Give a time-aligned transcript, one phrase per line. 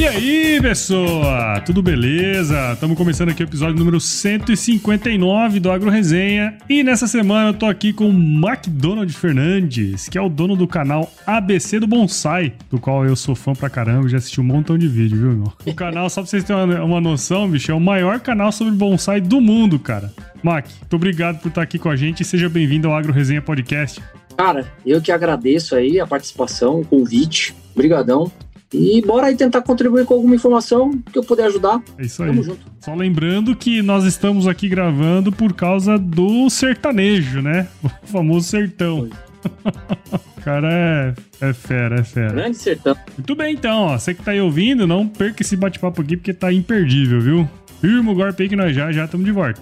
[0.00, 1.60] E aí, pessoa?
[1.60, 2.72] Tudo beleza?
[2.72, 6.56] Estamos começando aqui o episódio número 159 do Agro Resenha.
[6.70, 10.66] E nessa semana eu tô aqui com o McDonald Fernandes, que é o dono do
[10.66, 14.78] canal ABC do Bonsai, do qual eu sou fã pra caramba, já assisti um montão
[14.78, 15.52] de vídeo, viu, meu?
[15.66, 18.72] O canal, só pra vocês terem uma, uma noção, bicho, é o maior canal sobre
[18.72, 20.10] bonsai do mundo, cara.
[20.42, 23.42] Mac, muito obrigado por estar aqui com a gente e seja bem-vindo ao Agro Resenha
[23.42, 24.02] Podcast.
[24.34, 27.54] Cara, eu que agradeço aí a participação, o convite.
[27.74, 28.32] Obrigadão.
[28.72, 31.82] E bora aí tentar contribuir com alguma informação que eu puder ajudar.
[31.98, 32.28] É isso aí.
[32.28, 32.60] Tamo junto.
[32.78, 37.66] Só lembrando que nós estamos aqui gravando por causa do sertanejo, né?
[38.02, 39.08] O famoso sertão.
[40.40, 41.14] O cara é,
[41.48, 42.32] é fera, é fera.
[42.32, 42.96] Grande sertão.
[43.14, 43.98] Muito bem, então, ó.
[43.98, 47.50] Você que tá aí ouvindo, não perca esse bate-papo aqui porque tá imperdível, viu?
[47.78, 49.60] Firma o golpe aí que nós já já estamos de volta.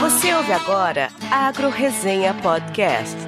[0.00, 3.27] Você ouve agora Agro Resenha Podcast.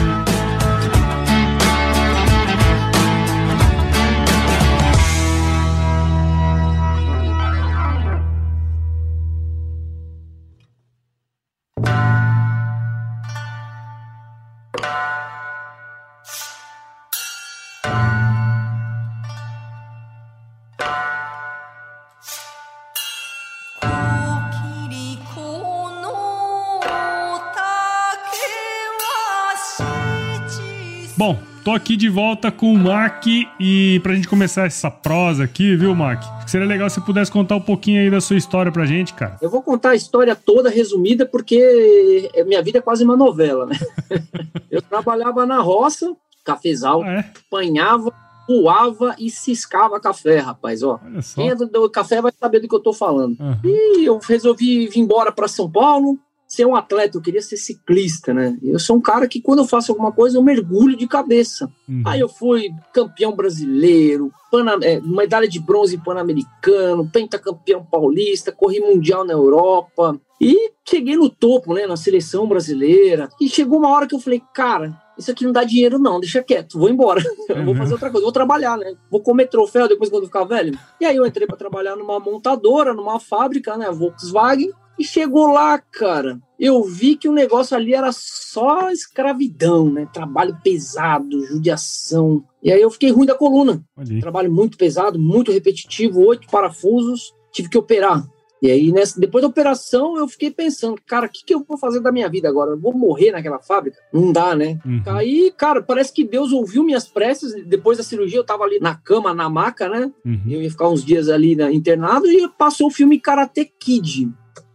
[31.63, 33.25] Tô aqui de volta com o Mac
[33.59, 36.23] e pra gente começar essa prosa aqui, viu, Mac?
[36.47, 39.37] Seria legal se você pudesse contar um pouquinho aí da sua história pra gente, cara.
[39.41, 43.77] Eu vou contar a história toda resumida porque minha vida é quase uma novela, né?
[44.69, 47.31] Eu trabalhava na roça, cafezal, ah, é?
[47.47, 48.11] apanhava
[48.47, 50.99] voava e ciscava café, rapaz, ó.
[51.35, 53.39] Quem é do, do, café vai saber do que eu tô falando.
[53.39, 53.59] Uhum.
[53.63, 56.17] E eu resolvi vir embora para São Paulo,
[56.51, 58.57] ser um atleta, eu queria ser ciclista, né?
[58.61, 61.71] Eu sou um cara que quando eu faço alguma coisa eu mergulho de cabeça.
[61.87, 62.03] Uhum.
[62.05, 69.23] Aí eu fui campeão brasileiro, pana, é, medalha de bronze pan-americano, pentacampeão paulista, corri mundial
[69.23, 73.29] na Europa e cheguei no topo, né, na seleção brasileira.
[73.39, 76.43] E chegou uma hora que eu falei, cara, isso aqui não dá dinheiro não, deixa
[76.43, 77.23] quieto, vou embora.
[77.51, 77.65] Uhum.
[77.65, 78.93] vou fazer outra coisa, vou trabalhar, né?
[79.09, 80.77] Vou comer troféu depois quando eu ficar velho.
[81.01, 84.71] E aí eu entrei para trabalhar numa montadora, numa fábrica, né, Volkswagen.
[85.01, 90.07] E chegou lá, cara, eu vi que o negócio ali era só escravidão, né?
[90.13, 92.43] Trabalho pesado, judiação.
[92.61, 93.83] E aí eu fiquei ruim da coluna.
[94.19, 98.23] Trabalho muito pesado, muito repetitivo, oito parafusos, tive que operar.
[98.61, 101.79] E aí, nessa, depois da operação, eu fiquei pensando, cara, o que, que eu vou
[101.79, 102.69] fazer da minha vida agora?
[102.69, 103.97] Eu vou morrer naquela fábrica?
[104.13, 104.79] Não dá, né?
[104.85, 105.01] Uhum.
[105.07, 107.55] Aí, cara, parece que Deus ouviu minhas preces.
[107.65, 110.11] Depois da cirurgia, eu tava ali na cama, na maca, né?
[110.23, 110.43] Uhum.
[110.47, 114.29] Eu ia ficar uns dias ali né, internado e passou o filme Karate Kid.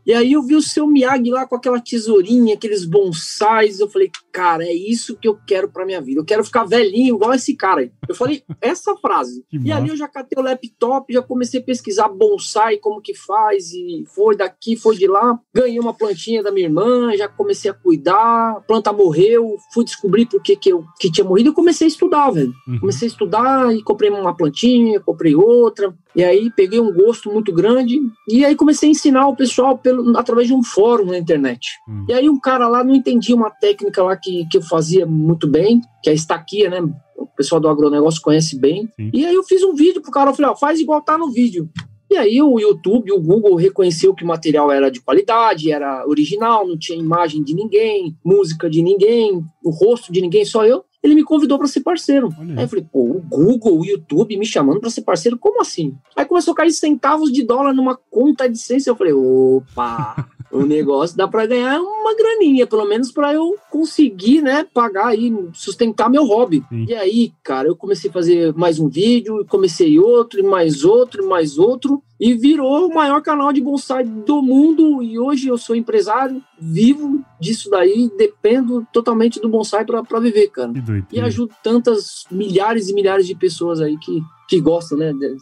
[0.06, 3.80] E aí eu vi o seu Miyagi lá com aquela tesourinha, aqueles bonsais.
[3.80, 6.20] Eu falei, cara, é isso que eu quero pra minha vida.
[6.20, 7.90] Eu quero ficar velhinho igual esse cara aí.
[8.06, 9.42] Eu falei essa frase.
[9.48, 9.76] Que e massa.
[9.76, 13.72] ali eu já catei o laptop, já comecei a pesquisar bonsai, como que faz.
[13.72, 15.40] E foi daqui, foi de lá.
[15.54, 18.56] Ganhei uma plantinha da minha irmã, já comecei a cuidar.
[18.58, 21.88] A planta morreu, fui descobrir por que, que, eu, que tinha morrido e comecei a
[21.88, 22.52] estudar, velho.
[22.68, 22.80] Uhum.
[22.80, 25.94] Comecei a estudar e comprei uma plantinha, comprei outra.
[26.14, 28.00] E aí peguei um gosto muito grande.
[28.28, 31.68] E aí comecei a ensinar o pessoal pelo através de um fórum na internet.
[31.88, 32.04] Hum.
[32.08, 35.46] E aí um cara lá não entendia uma técnica lá que, que eu fazia muito
[35.46, 36.80] bem, que é a estaquia, né?
[37.16, 38.88] O pessoal do agronegócio conhece bem.
[38.96, 39.10] Sim.
[39.12, 41.30] E aí eu fiz um vídeo pro cara, eu falei, ó, faz igual tá no
[41.30, 41.68] vídeo.
[42.08, 46.66] E aí o YouTube, o Google reconheceu que o material era de qualidade, era original,
[46.66, 51.14] não tinha imagem de ninguém, música de ninguém, o rosto de ninguém, só eu ele
[51.14, 52.28] me convidou para ser parceiro.
[52.38, 52.54] Olha.
[52.58, 55.96] Aí eu falei, pô, o Google, o YouTube me chamando para ser parceiro, como assim?
[56.16, 58.90] Aí começou a cair centavos de dólar numa conta de ciência.
[58.90, 64.42] Eu falei, opa, o negócio dá para ganhar uma graninha, pelo menos para eu conseguir,
[64.42, 66.62] né, pagar aí, sustentar meu hobby.
[66.68, 66.86] Sim.
[66.88, 71.22] E aí, cara, eu comecei a fazer mais um vídeo, comecei outro, e mais outro,
[71.22, 75.02] e mais outro, e virou o maior canal de bonsai do mundo.
[75.02, 80.72] E hoje eu sou empresário, vivo disso daí, dependo totalmente do bonsai para viver, cara.
[81.12, 85.36] E ajudo tantas milhares e milhares de pessoas aí que, que gostam, né, de,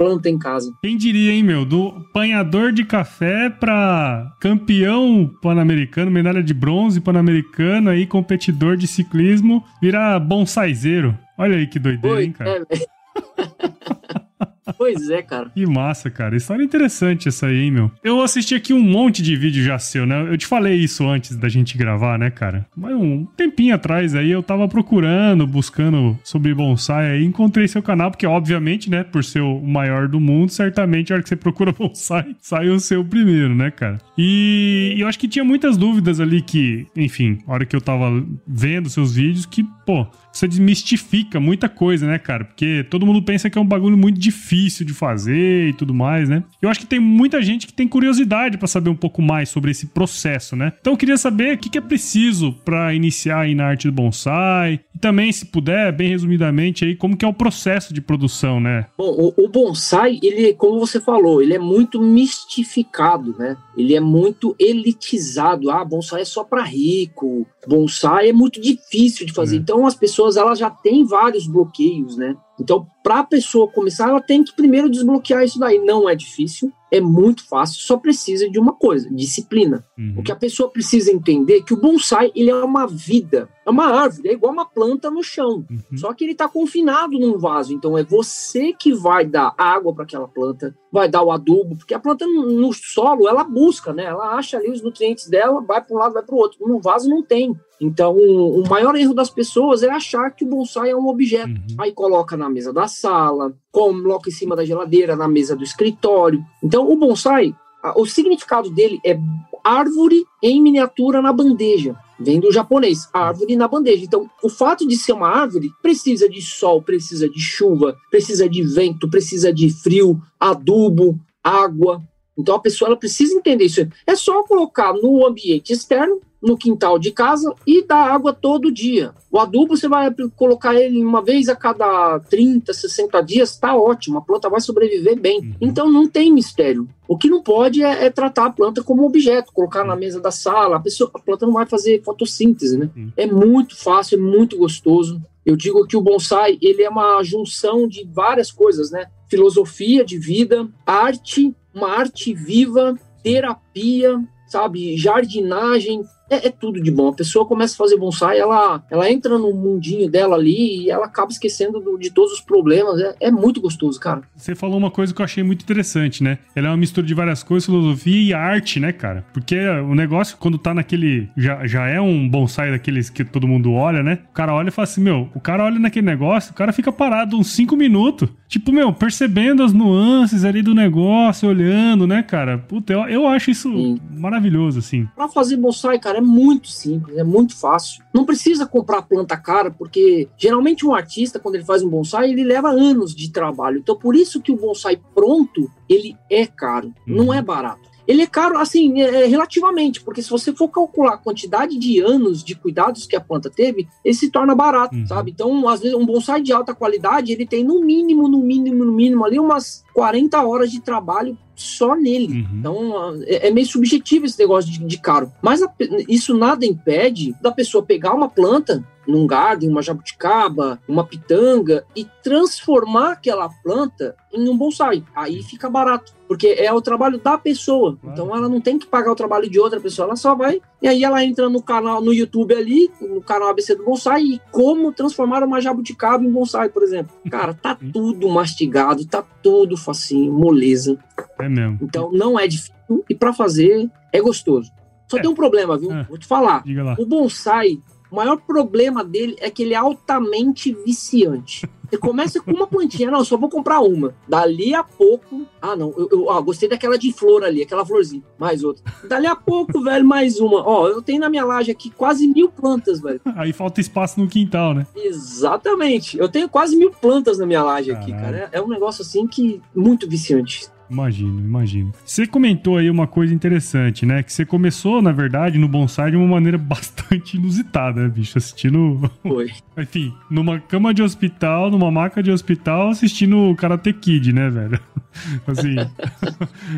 [0.00, 0.72] planta em casa.
[0.82, 1.66] Quem diria, hein, meu?
[1.66, 9.62] Do apanhador de café para campeão pan-americano, medalha de bronze pan-americano, aí competidor de ciclismo,
[9.78, 11.14] virar bonsaizeiro.
[11.36, 12.66] Olha aí que doideira, Oi, hein, cara?
[12.70, 15.50] É, Pois é, cara.
[15.50, 16.36] Que massa, cara.
[16.36, 17.90] História interessante essa aí, hein, meu?
[18.02, 20.22] Eu assisti aqui um monte de vídeo já seu, né?
[20.28, 22.66] Eu te falei isso antes da gente gravar, né, cara?
[22.76, 28.10] Mas um tempinho atrás aí eu tava procurando, buscando sobre bonsai aí, encontrei seu canal,
[28.10, 31.72] porque obviamente, né, por ser o maior do mundo, certamente a hora que você procura
[31.76, 33.98] bonsai, sai o seu primeiro, né, cara?
[34.16, 38.24] E eu acho que tinha muitas dúvidas ali que, enfim, a hora que eu tava
[38.46, 42.44] vendo seus vídeos, que, pô, você desmistifica muita coisa, né, cara?
[42.44, 46.28] Porque todo mundo pensa que é um bagulho muito difícil de fazer e tudo mais,
[46.28, 46.42] né?
[46.60, 49.70] Eu acho que tem muita gente que tem curiosidade para saber um pouco mais sobre
[49.70, 50.72] esse processo, né?
[50.80, 54.80] Então eu queria saber o que, é preciso para iniciar aí na arte do bonsai
[54.94, 58.86] e também, se puder, bem resumidamente aí, como que é o processo de produção, né?
[58.98, 63.56] Bom, o, o bonsai, ele, como você falou, ele é muito mistificado, né?
[63.76, 65.70] Ele é muito elitizado.
[65.70, 67.46] Ah, bonsai é só para rico.
[67.66, 69.56] Bonsai é muito difícil de fazer.
[69.56, 69.58] É.
[69.60, 72.36] Então as pessoas pessoas ela já tem vários bloqueios, né?
[72.60, 75.78] Então, para a pessoa começar, ela tem que primeiro desbloquear isso daí.
[75.78, 79.82] Não é difícil, é muito fácil, só precisa de uma coisa, disciplina.
[79.98, 80.16] Uhum.
[80.18, 83.72] O que a pessoa precisa entender é que o bonsai, ele é uma vida, é
[83.72, 85.64] uma árvore, é igual uma planta no chão.
[85.70, 85.96] Uhum.
[85.96, 90.04] Só que ele está confinado num vaso, então é você que vai dar água para
[90.04, 94.04] aquela planta, vai dar o adubo, porque a planta no solo, ela busca, né?
[94.04, 96.58] Ela acha ali os nutrientes dela, vai para um lado, vai para o outro.
[96.66, 97.56] No vaso não tem.
[97.80, 101.48] Então, o maior erro das pessoas é achar que o bonsai é um objeto.
[101.48, 101.76] Uhum.
[101.78, 106.44] Aí coloca na mesa da sala, coloca em cima da geladeira, na mesa do escritório.
[106.62, 107.54] Então, o bonsai,
[107.96, 109.18] o significado dele é
[109.64, 111.96] árvore em miniatura na bandeja.
[112.18, 114.04] Vem do japonês, árvore na bandeja.
[114.04, 118.62] Então, o fato de ser uma árvore precisa de sol, precisa de chuva, precisa de
[118.62, 122.02] vento, precisa de frio, adubo, água.
[122.36, 123.86] Então, a pessoa ela precisa entender isso.
[124.06, 129.12] É só colocar no ambiente externo no quintal de casa e dar água todo dia.
[129.30, 134.18] O adubo você vai colocar ele uma vez a cada 30, 60 dias, tá ótimo,
[134.18, 135.40] a planta vai sobreviver bem.
[135.40, 135.54] Uhum.
[135.60, 136.88] Então não tem mistério.
[137.06, 140.30] O que não pode é, é, tratar a planta como objeto, colocar na mesa da
[140.30, 142.88] sala, a, pessoa, a planta não vai fazer fotossíntese, né?
[142.96, 143.12] Uhum.
[143.16, 145.20] É muito fácil, é muito gostoso.
[145.44, 149.06] Eu digo que o bonsai, ele é uma junção de várias coisas, né?
[149.28, 157.08] Filosofia de vida, arte, uma arte viva, terapia, sabe, jardinagem, é, é, tudo de bom.
[157.08, 161.06] A pessoa começa a fazer bonsai, ela, ela entra no mundinho dela ali e ela
[161.06, 163.00] acaba esquecendo do, de todos os problemas.
[163.00, 164.22] É, é, muito gostoso, cara.
[164.36, 166.38] Você falou uma coisa que eu achei muito interessante, né?
[166.54, 169.24] Ela é uma mistura de várias coisas, filosofia e arte, né, cara?
[169.32, 171.28] Porque o negócio, quando tá naquele.
[171.36, 174.20] Já, já é um bonsai daqueles que todo mundo olha, né?
[174.30, 176.92] O cara olha e fala assim: meu, o cara olha naquele negócio, o cara fica
[176.92, 178.28] parado uns 5 minutos.
[178.46, 182.58] Tipo, meu, percebendo as nuances ali do negócio, olhando, né, cara?
[182.58, 184.00] Puta, eu, eu acho isso Sim.
[184.16, 185.08] maravilhoso, assim.
[185.14, 188.04] Pra fazer bonsai, cara, é muito simples, é muito fácil.
[188.14, 192.44] Não precisa comprar planta cara, porque geralmente um artista, quando ele faz um bonsai, ele
[192.44, 193.78] leva anos de trabalho.
[193.78, 197.16] Então, por isso que o bonsai pronto, ele é caro, uhum.
[197.16, 197.90] não é barato.
[198.06, 202.00] Ele é caro, assim, é, é, relativamente, porque se você for calcular a quantidade de
[202.00, 205.06] anos de cuidados que a planta teve, ele se torna barato, uhum.
[205.06, 205.30] sabe?
[205.30, 208.92] Então, às vezes, um bonsai de alta qualidade, ele tem no mínimo, no mínimo, no
[208.92, 212.42] mínimo ali umas 40 horas de trabalho só nele.
[212.42, 212.58] Uhum.
[212.58, 215.32] Então, é, é, meio subjetivo esse negócio de, de caro.
[215.42, 215.72] Mas a,
[216.08, 222.06] isso nada impede da pessoa pegar uma planta num garden, uma jabuticaba, uma pitanga e
[222.22, 225.02] transformar aquela planta em um bonsai.
[225.14, 227.98] Aí fica barato, porque é o trabalho da pessoa.
[228.04, 230.88] Então ela não tem que pagar o trabalho de outra pessoa, ela só vai e
[230.88, 234.92] aí ela entra no canal no YouTube ali, no canal ABC do bonsai e como
[234.92, 237.14] transformar uma jabuticaba em bonsai, por exemplo.
[237.30, 240.98] Cara, tá tudo mastigado, tá tudo facinho, moleza.
[241.38, 241.78] É mesmo.
[241.82, 242.74] Então não é difícil
[243.08, 244.72] e para fazer é gostoso.
[245.08, 245.20] Só é.
[245.20, 245.92] tem um problema, viu?
[245.92, 246.04] É.
[246.04, 246.62] Vou te falar.
[246.98, 247.78] O bonsai
[248.10, 251.68] o maior problema dele é que ele é altamente viciante.
[251.90, 254.14] Você começa com uma plantinha, não, só vou comprar uma.
[254.28, 258.22] Dali a pouco, ah, não, eu, eu ó, gostei daquela de flor ali, aquela florzinha,
[258.38, 258.84] mais outra.
[259.08, 260.64] Dali a pouco, velho, mais uma.
[260.64, 263.20] Ó, eu tenho na minha laje aqui quase mil plantas, velho.
[263.34, 264.86] Aí falta espaço no quintal, né?
[264.94, 266.16] Exatamente.
[266.16, 268.12] Eu tenho quase mil plantas na minha laje Caralho.
[268.12, 268.50] aqui, cara.
[268.52, 270.68] É, é um negócio assim que muito viciante.
[270.90, 271.92] Imagino, imagino.
[272.04, 274.22] Você comentou aí uma coisa interessante, né?
[274.22, 278.36] Que você começou, na verdade, no bonsai de uma maneira bastante inusitada, né, bicho?
[278.36, 279.10] Assistindo.
[279.22, 279.50] Foi.
[279.78, 284.80] Enfim, numa cama de hospital, numa maca de hospital, assistindo o Karate Kid, né, velho?
[285.46, 285.76] assim,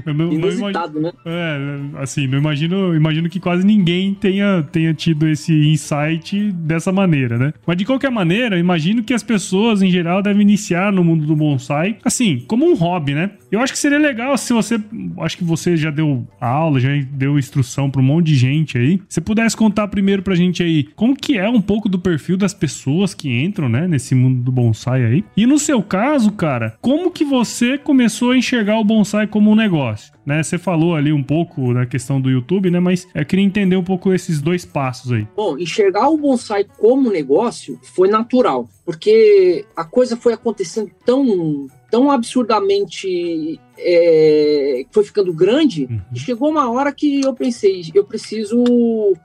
[0.06, 1.92] eu não, Inusitado, não imagino, né?
[1.96, 7.38] É, assim, não imagino, imagino que quase ninguém tenha, tenha tido esse insight dessa maneira,
[7.38, 7.52] né?
[7.66, 11.36] Mas de qualquer maneira, imagino que as pessoas em geral devem iniciar no mundo do
[11.36, 13.30] bonsai, assim, como um hobby, né?
[13.50, 14.80] Eu acho que seria legal se você,
[15.20, 19.00] acho que você já deu aula, já deu instrução para um monte de gente aí.
[19.08, 22.52] Se pudesse contar primeiro pra gente aí como que é um pouco do perfil das
[22.52, 25.24] pessoas que entram, né, nesse mundo do bonsai aí.
[25.36, 29.54] E no seu caso, cara, como que você começou a enxergar o bonsai como um
[29.54, 30.12] negócio?
[30.24, 32.78] Né, você falou ali um pouco da questão do YouTube, né?
[32.78, 35.26] Mas eu queria entender um pouco esses dois passos aí.
[35.36, 42.10] Bom, enxergar o bonsai como negócio foi natural, porque a coisa foi acontecendo tão tão
[42.10, 46.00] absurdamente é, foi ficando grande, uhum.
[46.14, 48.62] e chegou uma hora que eu pensei, eu preciso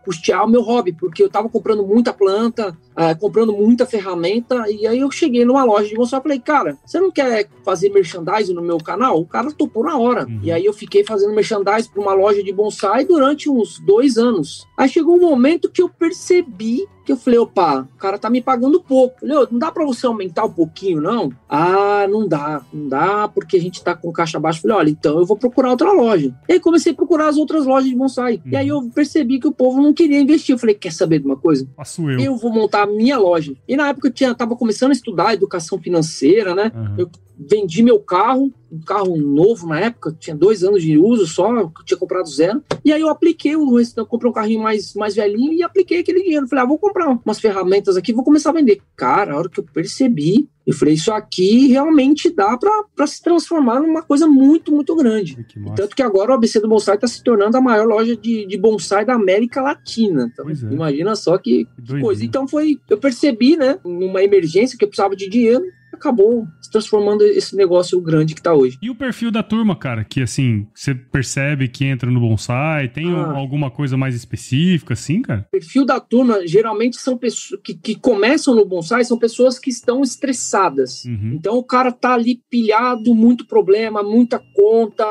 [0.04, 4.88] custear o meu hobby, porque eu estava comprando muita planta, uh, comprando muita ferramenta, e
[4.88, 8.54] aí eu cheguei numa loja de bonsai e falei, cara, você não quer fazer merchandising
[8.54, 9.20] no meu canal?
[9.20, 10.26] O cara topou na hora.
[10.26, 10.40] Uhum.
[10.44, 14.66] E aí eu fiquei fazendo merchandising para uma loja de bonsai durante uns dois anos.
[14.78, 18.42] Aí chegou um momento que eu percebi que eu falei, opa, o cara tá me
[18.42, 19.22] pagando pouco.
[19.22, 21.32] Falei, não dá para você aumentar um pouquinho, não?
[21.48, 24.62] Ah, não dá, não dá, porque a gente tá com caixa baixa.
[24.62, 26.34] Falei, olha, então eu vou procurar outra loja.
[26.48, 28.36] E aí comecei a procurar as outras lojas de bonsai.
[28.46, 28.52] Uhum.
[28.52, 30.54] E aí eu percebi que o povo não queria investir.
[30.54, 31.68] Eu falei, quer saber de uma coisa?
[31.76, 32.20] Faço eu.
[32.20, 33.54] Eu vou montar a minha loja.
[33.68, 36.72] E na época eu tinha, tava começando a estudar educação financeira, né?
[36.76, 36.96] Uhum.
[36.98, 41.72] Eu vendi meu carro, um carro novo na época, tinha dois anos de uso só,
[41.86, 42.64] tinha comprado zero.
[42.84, 46.48] E aí eu apliquei, eu comprei um carrinho mais, mais velhinho e apliquei aquele dinheiro.
[46.48, 48.82] Falei, ah, vou comprar umas ferramentas aqui, vou começar a vender.
[48.96, 53.80] Cara, a hora que eu percebi, eu falei, isso aqui realmente dá para se transformar
[53.80, 55.42] numa coisa muito, muito grande.
[55.46, 58.46] Que Tanto que agora o ABC do Bonsai está se tornando a maior loja de,
[58.46, 60.30] de bonsai da América Latina.
[60.32, 60.54] Então, é.
[60.74, 62.26] imagina só que, que coisa.
[62.26, 65.64] Então foi, eu percebi, né, numa emergência que eu precisava de dinheiro,
[65.98, 68.78] acabou se transformando esse negócio grande que tá hoje.
[68.82, 73.14] E o perfil da turma, cara, que assim, você percebe que entra no bonsai, tem
[73.14, 73.32] ah.
[73.32, 75.46] alguma coisa mais específica assim, cara?
[75.48, 79.70] O perfil da turma geralmente são pessoas que, que começam no bonsai, são pessoas que
[79.70, 81.04] estão estressadas.
[81.06, 81.34] Uhum.
[81.36, 85.06] Então o cara tá ali pilhado, muito problema, muita conta,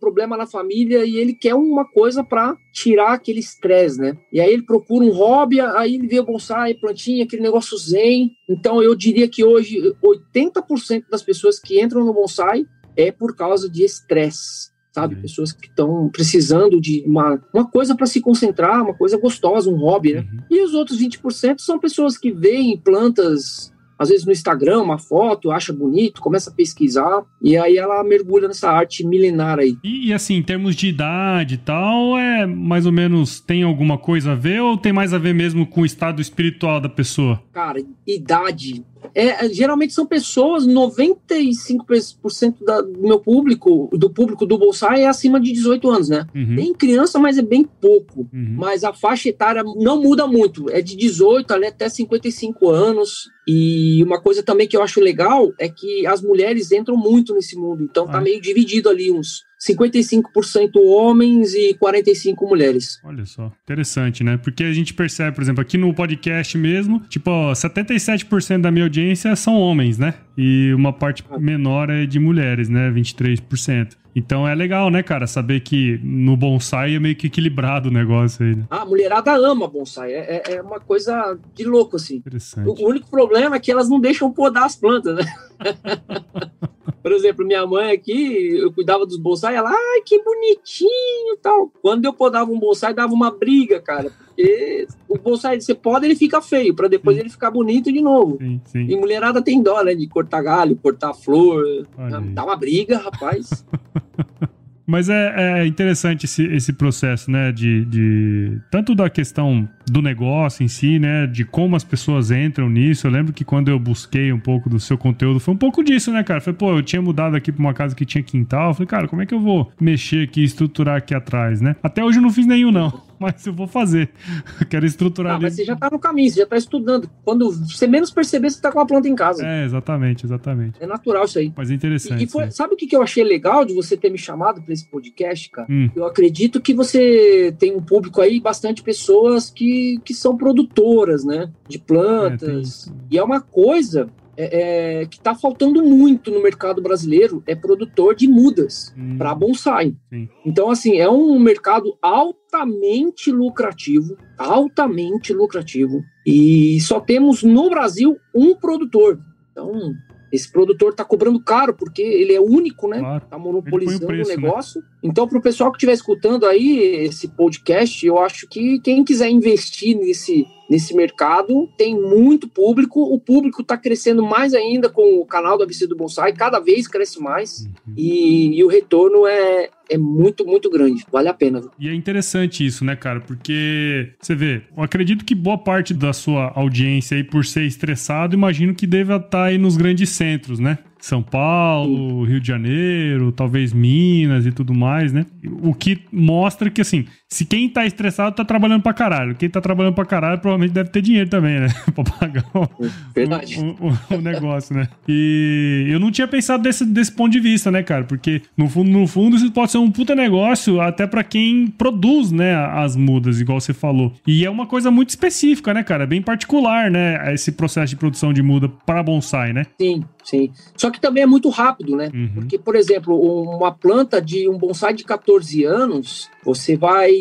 [0.00, 4.16] problema na família e ele quer uma coisa para tirar aquele estresse, né?
[4.32, 8.30] E aí ele procura um hobby, aí ele vê o bonsai, plantinha, aquele negócio zen.
[8.52, 13.68] Então eu diria que hoje 80% das pessoas que entram no bonsai é por causa
[13.68, 15.14] de estresse, sabe?
[15.14, 15.22] Uhum.
[15.22, 19.76] Pessoas que estão precisando de uma, uma coisa para se concentrar, uma coisa gostosa, um
[19.76, 20.20] hobby, né?
[20.20, 20.38] Uhum.
[20.50, 25.50] E os outros 20% são pessoas que veem plantas às vezes no Instagram, uma foto,
[25.50, 29.76] acha bonito, começa a pesquisar, e aí ela mergulha nessa arte milenar aí.
[29.82, 33.98] E, e, assim, em termos de idade e tal, é mais ou menos tem alguma
[33.98, 37.42] coisa a ver ou tem mais a ver mesmo com o estado espiritual da pessoa?
[37.52, 45.02] Cara, idade é, geralmente são pessoas, 95% da, do meu público, do público do Bolsai
[45.02, 46.26] é acima de 18 anos, né?
[46.34, 46.56] Uhum.
[46.56, 48.28] Tem criança, mas é bem pouco.
[48.32, 48.56] Uhum.
[48.58, 53.30] Mas a faixa etária não muda muito, é de 18 até 55 anos.
[53.46, 57.56] E uma coisa também que eu acho legal é que as mulheres entram muito nesse
[57.56, 58.14] mundo, então tá ah.
[58.14, 63.00] tá meio dividido ali uns 55% homens e 45% mulheres.
[63.04, 64.36] Olha só, interessante, né?
[64.36, 69.36] Porque a gente percebe, por exemplo, aqui no podcast mesmo, tipo, 77% da minha audiência
[69.36, 70.14] são homens, né?
[70.36, 71.38] E uma parte ah.
[71.38, 72.90] menor é de mulheres, né?
[72.90, 73.96] 23%.
[74.14, 78.44] Então é legal, né, cara, saber que no bonsai é meio que equilibrado o negócio
[78.44, 78.56] aí.
[78.56, 78.64] Né?
[78.70, 80.12] Ah, a mulherada ama bonsai.
[80.12, 82.16] É, é, é uma coisa de louco, assim.
[82.16, 82.68] Interessante.
[82.68, 85.24] O, único problema é que elas não deixam podar as plantas, né?
[87.02, 91.70] Por exemplo, minha mãe aqui, eu cuidava dos bonsai, ela, ai, que bonitinho tal.
[91.82, 94.12] Quando eu podava um bonsai, dava uma briga, cara.
[94.28, 97.22] Porque o bonsai, você pode, ele fica feio, para depois sim.
[97.22, 98.38] ele ficar bonito de novo.
[98.38, 98.86] Sim, sim.
[98.88, 99.94] E mulherada tem dó, né?
[99.94, 101.86] De cortar galho, cortar flor.
[102.32, 103.64] Dá uma briga, rapaz.
[104.86, 107.52] Mas é, é, interessante esse, esse processo, né?
[107.52, 111.26] De, de, Tanto da questão do negócio em si, né?
[111.26, 113.06] De como as pessoas entram nisso.
[113.06, 116.12] Eu lembro que quando eu busquei um pouco do seu conteúdo, foi um pouco disso,
[116.12, 116.40] né, cara?
[116.40, 118.70] Falei, pô, eu tinha mudado aqui pra uma casa que tinha quintal.
[118.70, 121.76] Eu falei, cara, como é que eu vou mexer aqui, estruturar aqui atrás, né?
[121.82, 124.10] Até hoje eu não fiz nenhum, não mas eu vou fazer.
[124.68, 125.44] Quero estruturar ah, ali.
[125.44, 127.08] Mas você já tá no caminho, você já tá estudando.
[127.24, 129.46] Quando você menos perceber, você tá com a planta em casa.
[129.46, 130.82] É, exatamente, exatamente.
[130.82, 131.52] É natural isso aí.
[131.56, 132.20] Mas é interessante.
[132.20, 134.72] E, e foi, sabe o que eu achei legal de você ter me chamado para
[134.72, 135.66] esse podcast, cara?
[135.70, 135.88] Hum.
[135.94, 141.50] Eu acredito que você tem um público aí, bastante pessoas que, que são produtoras, né?
[141.68, 142.88] De plantas.
[142.88, 147.54] É, e é uma coisa é, é, que está faltando muito no mercado brasileiro é
[147.54, 149.18] produtor de mudas hum.
[149.18, 149.94] para bonsai.
[150.08, 150.28] Sim.
[150.46, 158.54] Então, assim, é um mercado altamente lucrativo, altamente lucrativo, e só temos no Brasil um
[158.54, 159.18] produtor.
[159.50, 159.92] Então,
[160.32, 163.00] Esse produtor tá cobrando caro, porque ele é único, né?
[163.00, 163.26] Claro.
[163.28, 164.42] Tá monopolizando o, preço, o né?
[164.42, 164.80] negócio.
[164.80, 164.86] Né?
[165.02, 169.94] Então, pro pessoal que estiver escutando aí esse podcast, eu acho que quem quiser investir
[169.94, 173.02] nesse, nesse mercado tem muito público.
[173.02, 176.88] O público está crescendo mais ainda com o canal do ABC do Bonsai, cada vez
[176.88, 177.66] cresce mais.
[177.86, 177.94] Uhum.
[177.94, 181.04] E, e, o retorno é, é muito, muito grande.
[181.10, 181.60] Vale a pena.
[181.78, 183.20] E é interessante isso, né, cara?
[183.20, 188.34] Porque você vê, eu acredito que boa parte da sua audiência aí, por ser estressado,
[188.34, 190.78] imagino que deva estar tá aí nos grandes centros, né?
[191.02, 195.26] São Paulo, Rio de Janeiro, talvez Minas e tudo mais, né?
[195.60, 199.34] O que mostra que, assim, se quem tá estressado tá trabalhando pra caralho.
[199.34, 201.66] Quem tá trabalhando pra caralho provavelmente deve ter dinheiro também, né?
[201.92, 204.86] pra pagar o, o, o, o, negócio, né?
[205.08, 208.04] E eu não tinha pensado desse, desse ponto de vista, né, cara?
[208.04, 212.30] Porque, no fundo, no fundo, isso pode ser um puta negócio até pra quem produz,
[212.30, 214.12] né, as mudas, igual você falou.
[214.26, 216.06] E é uma coisa muito específica, né, cara?
[216.06, 217.32] Bem particular, né?
[217.34, 219.66] Esse processo de produção de muda para bonsai, né?
[219.80, 220.52] Sim, sim.
[220.76, 222.10] Só que também é muito rápido, né?
[222.12, 222.30] Uhum.
[222.34, 227.12] Porque, por exemplo, uma planta de um bonsai de 14 anos, você vai.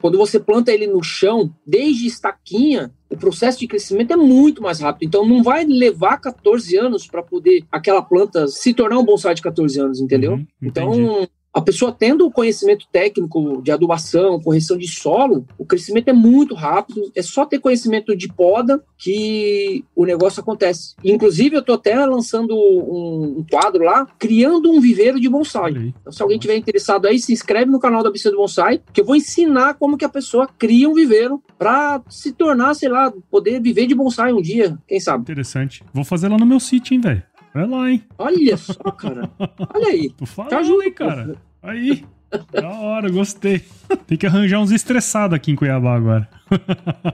[0.00, 4.80] Quando você planta ele no chão, desde estaquinha, o processo de crescimento é muito mais
[4.80, 5.06] rápido.
[5.06, 9.42] Então não vai levar 14 anos para poder aquela planta se tornar um bonsai de
[9.42, 10.32] 14 anos, entendeu?
[10.32, 16.08] Uhum, então a pessoa tendo o conhecimento técnico de adubação, correção de solo, o crescimento
[16.08, 17.10] é muito rápido.
[17.14, 20.94] É só ter conhecimento de poda que o negócio acontece.
[21.02, 25.94] Inclusive, eu estou até lançando um, um, quadro lá, criando um viveiro de bonsai.
[25.98, 29.00] Então, se alguém tiver interessado aí, se inscreve no canal da ABC do Bonsai, que
[29.00, 33.10] eu vou ensinar como que a pessoa cria um viveiro para se tornar, sei lá,
[33.30, 35.22] poder viver de bonsai um dia, quem sabe.
[35.22, 35.82] Interessante.
[35.90, 37.22] Vou fazer lá no meu sítio, hein, velho.
[37.56, 38.02] Vai lá, hein?
[38.18, 39.30] Olha só, cara.
[39.72, 40.10] Olha aí.
[40.18, 41.36] Tu fala, tá aí, cara.
[41.62, 42.04] Aí.
[42.52, 43.64] Da hora, gostei.
[44.06, 46.28] Tem que arranjar uns estressados aqui em Cuiabá agora.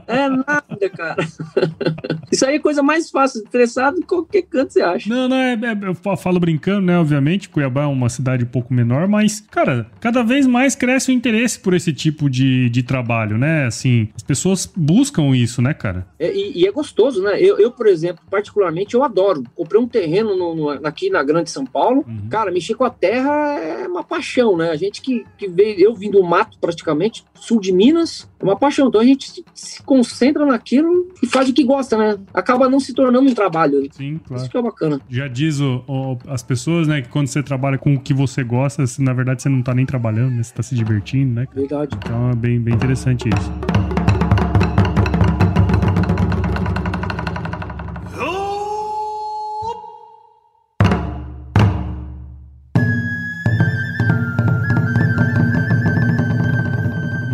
[0.07, 1.23] É nada, cara.
[2.31, 5.09] Isso aí é coisa mais fácil, estressado em qualquer canto você acha.
[5.09, 6.97] Não, não, é, é, eu falo brincando, né?
[6.97, 11.13] Obviamente, Cuiabá é uma cidade um pouco menor, mas, cara, cada vez mais cresce o
[11.13, 13.65] interesse por esse tipo de, de trabalho, né?
[13.65, 16.07] Assim, as pessoas buscam isso, né, cara?
[16.19, 17.39] É, e, e, é gostoso, né?
[17.39, 19.43] Eu, eu, por exemplo, particularmente, eu adoro.
[19.55, 22.05] Comprei um terreno no, no, aqui na Grande São Paulo.
[22.07, 22.29] Uhum.
[22.29, 24.69] Cara, mexer com a terra é uma paixão, né?
[24.69, 28.57] A gente que, que veio, eu vim do mato praticamente, sul de Minas, é uma
[28.57, 28.87] paixão.
[28.87, 32.17] Então a gente se, concentra naquilo e faz o que gosta, né?
[32.33, 33.87] Acaba não se tornando um trabalho.
[33.91, 34.41] Sim, claro.
[34.41, 35.01] Isso que é bacana.
[35.09, 38.43] Já diz o, o, as pessoas, né, que quando você trabalha com o que você
[38.43, 40.43] gosta, na verdade você não tá nem trabalhando, né?
[40.43, 41.47] Você tá se divertindo, né?
[41.53, 41.95] Verdade.
[41.97, 43.92] Então é bem, bem interessante isso.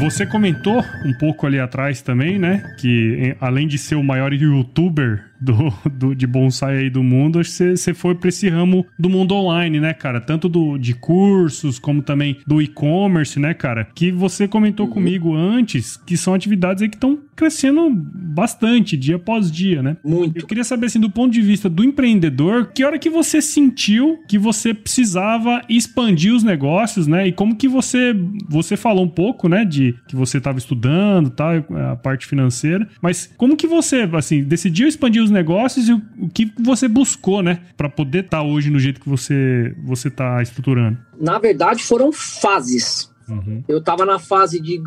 [0.10, 2.74] Você comentou um pouco ali atrás também, né?
[2.80, 7.50] Que além de ser o maior youtuber do, do, de bonsai aí do mundo, acho
[7.50, 10.20] que você foi para esse ramo do mundo online, né, cara?
[10.20, 13.88] Tanto do, de cursos, como também do e-commerce, né, cara?
[13.96, 14.94] Que você comentou uhum.
[14.94, 19.96] comigo antes, que são atividades aí que estão crescendo bastante, dia após dia, né?
[20.04, 20.40] Muito.
[20.40, 24.20] Eu queria saber, assim, do ponto de vista do empreendedor, que hora que você sentiu
[24.28, 27.28] que você precisava expandir os negócios, né?
[27.28, 28.14] E como que você,
[28.48, 33.32] você falou um pouco, né, de que você estava estudando, tá, a parte financeira, mas
[33.38, 37.42] como que você, assim, decidiu expandir os os negócios e o, o que você buscou,
[37.42, 37.62] né?
[37.78, 40.98] para poder estar tá hoje no jeito que você você tá estruturando.
[41.20, 43.10] Na verdade, foram fases.
[43.28, 43.64] Uhum.
[43.68, 44.82] Eu estava na fase de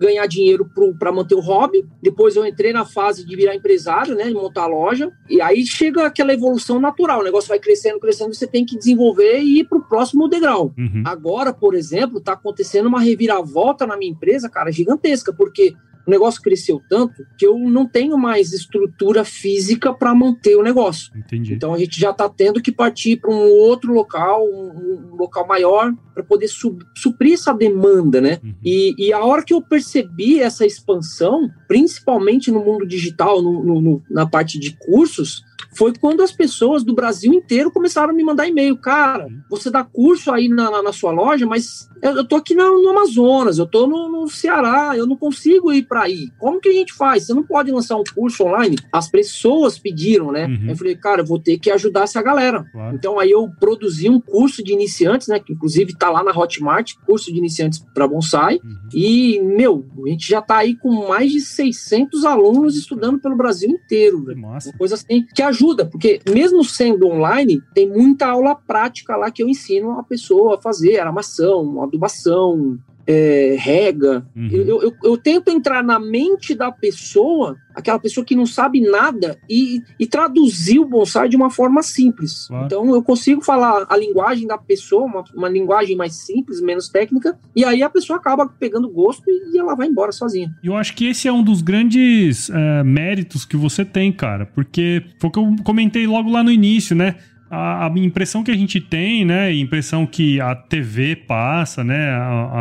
[0.00, 1.84] ganhar dinheiro para manter o hobby.
[2.02, 5.10] Depois eu entrei na fase de virar empresário, né, de montar a loja.
[5.28, 7.20] E aí chega aquela evolução natural.
[7.20, 10.72] O negócio vai crescendo, crescendo, você tem que desenvolver e ir para o próximo degrau.
[10.76, 11.02] Uhum.
[11.04, 15.74] Agora, por exemplo, está acontecendo uma reviravolta na minha empresa, cara, gigantesca, porque
[16.06, 21.12] o negócio cresceu tanto que eu não tenho mais estrutura física para manter o negócio.
[21.16, 21.54] Entendi.
[21.54, 25.46] Então a gente já está tendo que partir para um outro local, um, um local
[25.46, 28.38] maior, para poder suprir essa demanda, né?
[28.42, 28.54] Uhum.
[28.62, 34.02] E, e, a hora que eu percebi essa expansão, principalmente no mundo digital, no, no,
[34.10, 35.42] na parte de cursos,
[35.74, 38.76] foi quando as pessoas do Brasil inteiro começaram a me mandar e-mail.
[38.76, 42.54] Cara, você dá curso aí na, na, na sua loja, mas eu, eu tô aqui
[42.54, 46.28] no, no Amazonas, eu tô no, no, Ceará, eu não consigo ir para aí.
[46.38, 47.26] Como que a gente faz?
[47.26, 48.76] Você não pode lançar um curso online?
[48.92, 50.46] As pessoas pediram, né?
[50.46, 50.70] Uhum.
[50.70, 52.64] Eu falei, cara, eu vou ter que ajudar essa galera.
[52.72, 52.96] Claro.
[52.96, 55.38] Então aí eu produzi um curso de iniciantes, né?
[55.38, 58.56] Que inclusive tá lá na Hotmart, curso de iniciantes para bonsai.
[58.56, 58.88] Uhum.
[58.94, 63.70] E, meu, a gente já tá aí com mais de 600 alunos estudando pelo Brasil
[63.70, 64.24] inteiro.
[64.34, 69.30] Uma coisa assim que ajuda ajuda, porque mesmo sendo online, tem muita aula prática lá
[69.30, 74.24] que eu ensino a pessoa a fazer armação, adubação, é, rega.
[74.34, 74.48] Uhum.
[74.50, 79.38] Eu, eu, eu, tento entrar na mente da pessoa, aquela pessoa que não sabe nada,
[79.48, 82.46] e, e traduzir o bonsai de uma forma simples.
[82.48, 82.66] Claro.
[82.66, 87.38] Então eu consigo falar a linguagem da pessoa, uma, uma, linguagem mais simples, menos técnica,
[87.54, 90.54] e aí a pessoa acaba pegando gosto e, e ela vai embora sozinha.
[90.62, 95.02] Eu acho que esse é um dos grandes uh, méritos que você tem, cara, porque
[95.18, 97.16] foi o que eu comentei logo lá no início, né?
[97.52, 102.16] A, impressão que a gente tem, né, impressão que a TV passa, né,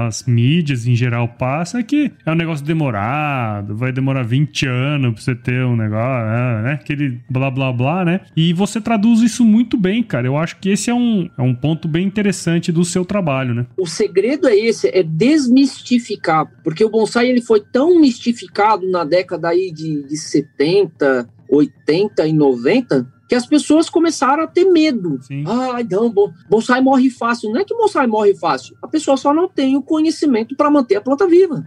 [0.08, 5.14] as mídias em geral passam, é que é um negócio demorado, vai demorar 20 anos
[5.14, 9.22] pra você ter um negócio, né, né, aquele blá blá blá, né, e você traduz
[9.22, 10.28] isso muito bem, cara.
[10.28, 13.66] Eu acho que esse é um, é um ponto bem interessante do seu trabalho, né.
[13.78, 19.50] O segredo é esse, é desmistificar, porque o bonsai ele foi tão mistificado na década
[19.50, 25.18] aí de, de 70, 80 e 90 que as pessoas começaram a ter medo.
[25.22, 25.46] Sim.
[25.48, 26.14] Ah, não,
[26.50, 27.50] bonsai morre fácil.
[27.50, 28.76] Não é que bonsai morre fácil.
[28.82, 31.66] A pessoa só não tem o conhecimento para manter a planta viva.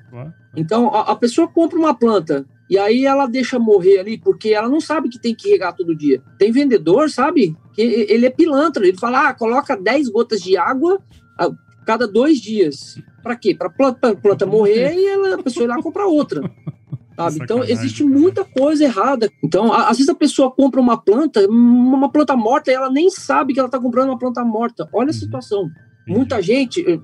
[0.54, 4.68] Então, a, a, pessoa compra uma planta e aí ela deixa morrer ali porque ela
[4.68, 6.22] não sabe que tem que regar todo dia.
[6.38, 7.56] Tem vendedor, sabe?
[7.72, 8.86] Que ele é pilantra.
[8.86, 11.00] Ele fala, ah, coloca 10 gotas de água
[11.38, 11.50] a
[11.86, 13.00] cada dois dias.
[13.22, 13.54] Para quê?
[13.54, 16.42] Para planta, planta morrer e ela, a pessoa ir lá comprar outra.
[17.16, 17.38] Sabe?
[17.42, 19.30] Então, existe muita coisa errada.
[19.42, 23.52] Então, às vezes a pessoa compra uma planta, uma planta morta, e ela nem sabe
[23.52, 24.88] que ela está comprando uma planta morta.
[24.92, 25.12] Olha a uhum.
[25.12, 25.70] situação.
[26.06, 27.00] Muita gente, eh,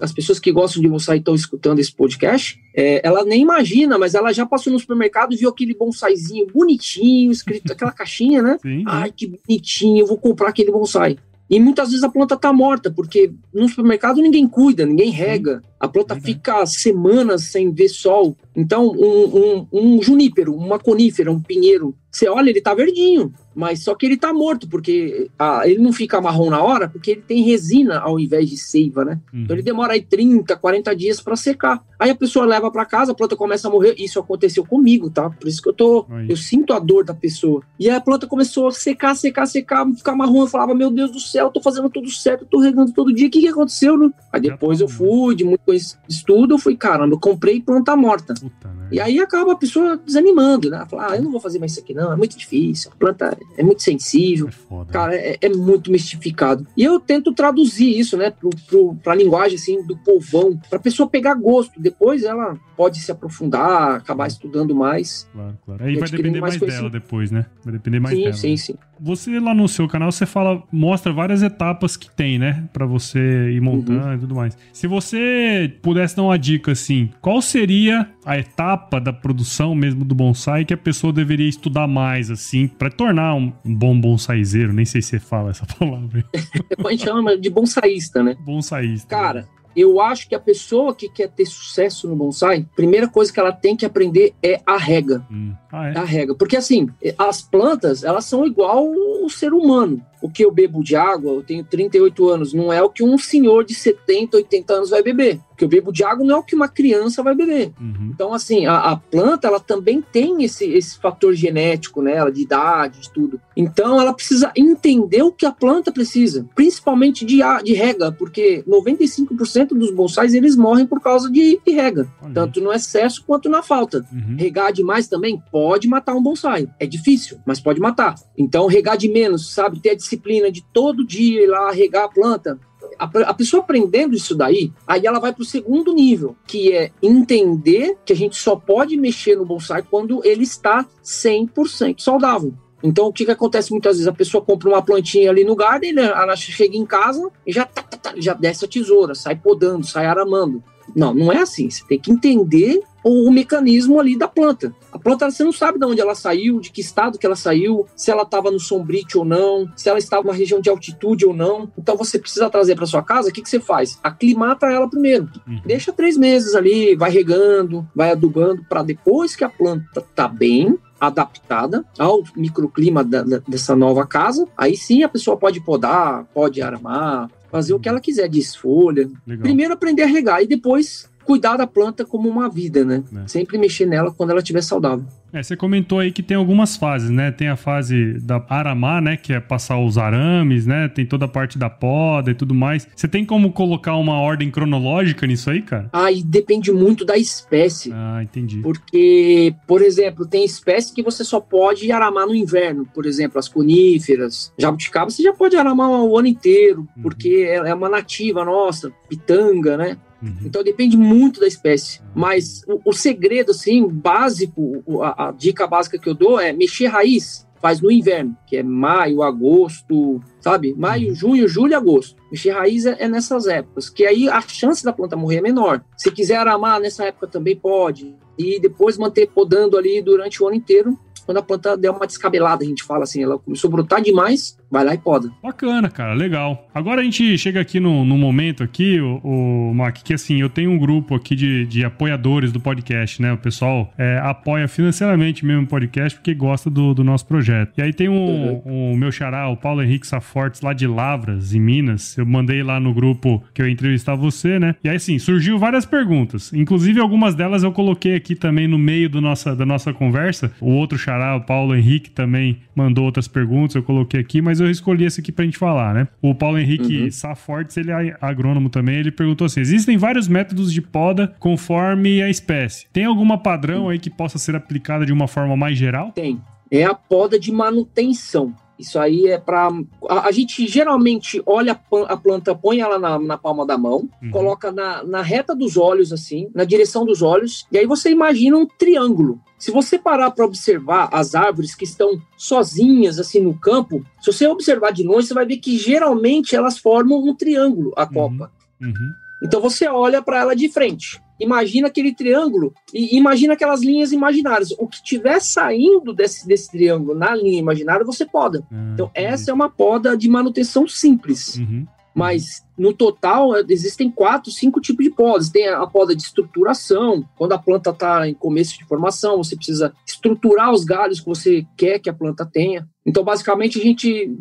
[0.00, 4.14] as pessoas que gostam de bonsai estão escutando esse podcast, é, ela nem imagina, mas
[4.14, 8.58] ela já passou no supermercado e viu aquele bonsaizinho bonitinho, escrito aquela caixinha, né?
[8.62, 8.84] Sim.
[8.86, 11.18] Ai, que bonitinho, eu vou comprar aquele bonsai.
[11.50, 15.62] E muitas vezes a planta está morta, porque no supermercado ninguém cuida, ninguém rega.
[15.80, 16.20] A planta uhum.
[16.20, 18.36] fica semanas sem ver sol.
[18.54, 23.82] Então, um, um, um junípero, uma conífera, um pinheiro, você olha, ele está verdinho mas
[23.82, 27.22] só que ele tá morto, porque ah, ele não fica marrom na hora, porque ele
[27.22, 29.18] tem resina ao invés de seiva, né?
[29.34, 29.42] Uhum.
[29.42, 31.84] Então ele demora aí 30, 40 dias para secar.
[31.98, 33.94] Aí a pessoa leva para casa, a planta começa a morrer.
[33.98, 35.28] Isso aconteceu comigo, tá?
[35.28, 36.06] Por isso que eu tô.
[36.28, 37.62] Eu sinto a dor da pessoa.
[37.78, 40.42] E aí a planta começou a secar, secar, secar, ficar marrom.
[40.42, 43.12] Eu falava, meu Deus do céu, eu tô fazendo tudo certo, eu tô regando todo
[43.12, 43.26] dia.
[43.26, 44.10] O que, que aconteceu, né?
[44.32, 45.72] Aí depois tá eu fui, de muito
[46.08, 48.34] estudo, eu fui, caramba, eu comprei planta morta.
[48.34, 50.84] Puta, e aí acaba a pessoa desanimando, né?
[50.88, 52.90] Fala, ah, eu não vou fazer mais isso aqui, não, é muito difícil.
[52.94, 54.48] A planta é muito sensível.
[54.48, 56.66] É foda, cara, é, é, muito mistificado.
[56.76, 61.08] E eu tento traduzir isso, né, pro, pro, pra linguagem, assim, do povão, pra pessoa
[61.08, 61.78] pegar gosto.
[61.88, 65.26] Depois ela pode se aprofundar, acabar estudando mais.
[65.32, 65.84] Claro, claro.
[65.84, 67.46] Aí vai depender mais, mais dela depois, né?
[67.64, 68.34] Vai depender mais sim, dela.
[68.34, 68.78] Sim, sim, sim.
[69.00, 72.68] Você lá no seu canal, você fala, mostra várias etapas que tem, né?
[72.72, 74.14] Pra você ir montando uhum.
[74.14, 74.58] e tudo mais.
[74.72, 80.14] Se você pudesse dar uma dica, assim, qual seria a etapa da produção mesmo do
[80.14, 84.72] bonsai que a pessoa deveria estudar mais, assim, para tornar um, um bom bonsaizeiro?
[84.72, 86.24] Nem sei se você fala essa palavra.
[86.84, 88.36] a gente chama de bonsaísta, né?
[88.44, 89.08] Bonsaísta.
[89.08, 93.40] Cara, eu acho que a pessoa que quer ter sucesso no bonsai, primeira coisa que
[93.40, 95.24] ela tem que aprender é a rega.
[95.30, 95.52] Hum.
[95.70, 95.98] Ah, é?
[95.98, 96.34] A rega.
[96.34, 100.96] Porque assim, as plantas, elas são igual o ser humano o que eu bebo de
[100.96, 104.90] água, eu tenho 38 anos, não é o que um senhor de 70, 80 anos
[104.90, 105.40] vai beber.
[105.52, 107.72] O que eu bebo de água não é o que uma criança vai beber.
[107.80, 108.10] Uhum.
[108.14, 113.00] Então, assim, a, a, planta, ela também tem esse, esse fator genético nela, de idade,
[113.00, 113.40] de tudo.
[113.56, 119.68] Então, ela precisa entender o que a planta precisa, principalmente de, de rega, porque 95%
[119.68, 122.08] dos bonsais, eles morrem por causa de, de rega.
[122.22, 122.34] Olha.
[122.34, 124.06] Tanto no excesso quanto na falta.
[124.12, 124.36] Uhum.
[124.38, 126.68] Regar demais também pode matar um bonsai.
[126.78, 128.14] É difícil, mas pode matar.
[128.36, 129.80] Então, regar de menos, sabe?
[129.80, 132.58] Ter a disciplina de todo dia ir lá regar a planta,
[132.98, 137.96] a, pessoa aprendendo isso daí, aí ela vai para o segundo nível, que é entender
[138.04, 142.54] que a gente só pode mexer no bonsai quando ele está 100% saudável.
[142.82, 144.06] Então, o que, que acontece muitas vezes?
[144.06, 147.82] A pessoa compra uma plantinha ali no garden, ela chega em casa e já, tá,
[147.82, 150.62] tá, tá, já desce a tesoura, sai podando, sai aramando.
[150.94, 151.70] Não, não é assim.
[151.70, 154.74] Você tem que entender o, o, mecanismo ali da planta.
[154.92, 157.86] A planta você não sabe de onde ela saiu, de que estado que ela saiu,
[157.96, 161.34] se ela estava no sombrite ou não, se ela estava numa região de altitude ou
[161.34, 161.70] não.
[161.78, 163.28] Então você precisa trazer para sua casa.
[163.28, 163.98] O que, que você faz?
[164.02, 165.28] Aclimata ela primeiro.
[165.46, 165.60] Uhum.
[165.64, 170.78] Deixa três meses ali, vai regando, vai adubando para depois que a planta tá bem,
[171.00, 176.60] adaptada ao microclima da, da, dessa nova casa, aí sim a pessoa pode podar, pode
[176.60, 179.08] armar, fazer o que ela quiser, desfolha.
[179.26, 179.42] Legal.
[179.42, 183.04] Primeiro aprender a regar e depois cuidar da planta como uma vida, né?
[183.24, 183.28] É.
[183.28, 185.04] Sempre mexer nela quando ela estiver saudável.
[185.32, 187.30] É, você comentou aí que tem algumas fases, né?
[187.30, 189.16] Tem a fase da aramar, né?
[189.16, 190.88] Que é passar os arames, né?
[190.88, 192.88] Tem toda a parte da poda e tudo mais.
[192.94, 195.90] Você tem como colocar uma ordem cronológica nisso aí, cara?
[195.92, 197.92] Ah, e depende muito da espécie.
[197.92, 198.60] Ah, entendi.
[198.60, 202.86] Porque, por exemplo, tem espécie que você só pode aramar no inverno.
[202.94, 207.02] Por exemplo, as coníferas, jabuticaba, você já pode aramar o ano inteiro, uhum.
[207.02, 209.98] porque é uma nativa nossa, pitanga, né?
[210.22, 210.36] Uhum.
[210.44, 212.00] Então depende muito da espécie.
[212.14, 216.86] Mas o, o segredo, assim, básico, a, a, dica básica que eu dou é mexer
[216.86, 217.46] raiz.
[217.60, 220.74] Faz no inverno, que é maio, agosto, sabe?
[220.76, 221.14] Maio, uhum.
[221.14, 222.16] junho, julho e agosto.
[222.30, 225.84] Mexer raiz é, é nessas épocas, que aí a chance da planta morrer é menor.
[225.96, 228.14] Se quiser aramar nessa época também pode.
[228.38, 230.96] E depois manter podando ali durante o ano inteiro,
[231.28, 234.56] quando a planta der uma descabelada, a gente fala assim, ela começou a brotar demais,
[234.70, 235.30] vai lá e poda.
[235.42, 236.66] Bacana, cara, legal.
[236.74, 240.48] Agora a gente chega aqui no, no momento aqui, o, o Mac, que assim, eu
[240.48, 243.30] tenho um grupo aqui de, de apoiadores do podcast, né?
[243.30, 247.74] O pessoal é, apoia financeiramente mesmo o podcast porque gosta do, do nosso projeto.
[247.76, 248.92] E aí tem um, uhum.
[248.92, 252.16] um meu xará, o Paulo Henrique Safortes, lá de Lavras, em Minas.
[252.16, 254.76] Eu mandei lá no grupo que eu entrevistar você, né?
[254.82, 256.54] E aí, assim, surgiu várias perguntas.
[256.54, 260.50] Inclusive, algumas delas eu coloquei aqui também no meio do nossa, da nossa conversa.
[260.58, 264.70] O outro xará o Paulo Henrique também mandou outras perguntas, eu coloquei aqui, mas eu
[264.70, 266.08] escolhi esse aqui pra gente falar, né?
[266.22, 267.10] O Paulo Henrique uhum.
[267.10, 272.28] Safortes, ele é agrônomo também, ele perguntou assim: existem vários métodos de poda conforme a
[272.28, 272.86] espécie.
[272.92, 276.12] Tem alguma padrão aí que possa ser aplicada de uma forma mais geral?
[276.12, 276.40] Tem.
[276.70, 278.54] É a poda de manutenção.
[278.78, 279.68] Isso aí é para.
[280.08, 284.30] A, a, gente geralmente olha a, planta, põe ela na, na palma da mão, uhum.
[284.30, 288.56] coloca na, na reta dos olhos, assim, na direção dos olhos, e aí você imagina
[288.56, 289.40] um triângulo.
[289.58, 294.46] Se você parar para observar as árvores que estão sozinhas assim no campo, se você
[294.46, 298.08] observar de longe, você vai ver que geralmente elas formam um triângulo, a uhum.
[298.08, 298.52] copa.
[298.80, 299.12] Uhum.
[299.42, 304.72] Então você olha para ela de frente imagina aquele triângulo e imagina aquelas linhas imaginárias.
[304.78, 308.66] O que tiver saindo desse, desse triângulo na linha imaginária, você poda.
[308.70, 311.56] Ah, então, essa é uma poda de manutenção simples.
[311.56, 311.86] Uhum.
[312.14, 315.50] Mas no total existem quatro, cinco tipos de podas.
[315.50, 319.92] Tem a poda de estruturação, quando a planta está em começo de formação, você precisa
[320.04, 322.88] estruturar os galhos que você quer que a planta tenha.
[323.06, 324.36] Então, basicamente, a gente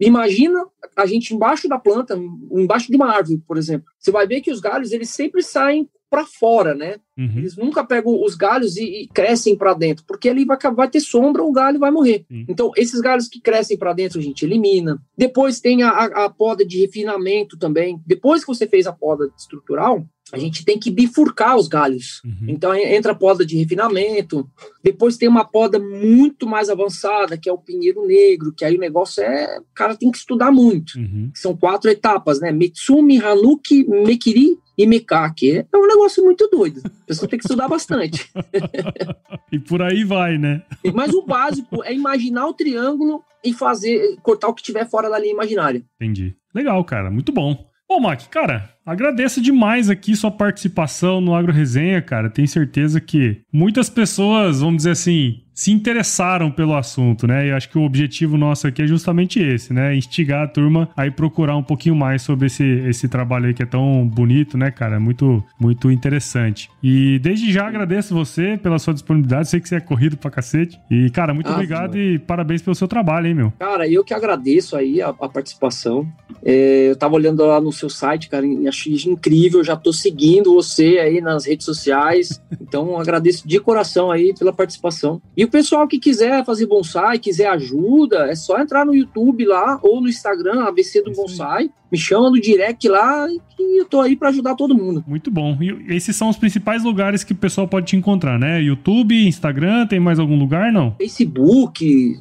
[0.00, 0.64] Imagina
[0.96, 2.18] a gente embaixo da planta,
[2.50, 3.86] embaixo de uma árvore, por exemplo.
[3.98, 6.96] Você vai ver que os galhos eles sempre saem para fora, né?
[7.16, 7.38] Uhum.
[7.38, 11.00] Eles nunca pegam os galhos e, e crescem para dentro, porque ali vai, vai ter
[11.00, 12.26] sombra, o galho vai morrer.
[12.28, 12.44] Uhum.
[12.48, 15.00] Então, esses galhos que crescem para dentro, a gente elimina.
[15.16, 18.00] Depois tem a, a, a, poda de refinamento também.
[18.04, 22.20] Depois que você fez a poda estrutural, a gente tem que bifurcar os galhos.
[22.24, 22.46] Uhum.
[22.48, 24.48] Então entra a poda de refinamento.
[24.82, 28.80] Depois tem uma poda muito mais avançada, que é o pinheiro negro, que aí o
[28.80, 29.58] negócio é.
[29.58, 30.98] O cara tem que estudar muito.
[30.98, 31.30] Uhum.
[31.34, 32.52] São quatro etapas, né?
[32.52, 35.66] Mitsumi, Hanuki, Mekiri e Mekake.
[35.72, 36.80] É um negócio muito doido.
[36.84, 38.30] A pessoa tem que estudar bastante.
[39.52, 40.62] e por aí vai, né?
[40.94, 45.18] Mas o básico é imaginar o triângulo e fazer, cortar o que tiver fora da
[45.18, 45.82] linha imaginária.
[46.00, 46.34] Entendi.
[46.54, 47.10] Legal, cara.
[47.10, 47.68] Muito bom.
[47.88, 52.30] Bom, Mac, cara, agradeço demais aqui sua participação no Agro Resenha, cara.
[52.30, 57.48] Tenho certeza que muitas pessoas, vamos dizer assim, se interessaram pelo assunto, né?
[57.48, 59.94] E acho que o objetivo nosso aqui é justamente esse, né?
[59.94, 63.62] Instigar a turma a ir procurar um pouquinho mais sobre esse, esse trabalho aí que
[63.62, 64.98] é tão bonito, né, cara?
[64.98, 66.70] Muito, muito interessante.
[66.82, 69.50] E desde já agradeço você pela sua disponibilidade.
[69.50, 70.80] Sei que você é corrido pra cacete.
[70.90, 73.52] E, cara, muito ah, obrigado e parabéns pelo seu trabalho, hein, meu?
[73.58, 76.10] Cara, eu que agradeço aí a, a participação.
[76.42, 79.62] É, eu tava olhando lá no seu site, cara, e achei incrível.
[79.62, 82.40] Já tô seguindo você aí nas redes sociais.
[82.70, 85.20] Então, agradeço de coração aí pela participação.
[85.36, 89.80] E o pessoal que quiser fazer bonsai, quiser ajuda, é só entrar no YouTube lá
[89.82, 93.26] ou no Instagram, ABC do Bonsai me chama no direct lá
[93.58, 95.04] e eu tô aí para ajudar todo mundo.
[95.06, 95.56] Muito bom.
[95.60, 98.62] E esses são os principais lugares que o pessoal pode te encontrar, né?
[98.62, 100.94] YouTube, Instagram, tem mais algum lugar, não?
[100.96, 102.18] Facebook,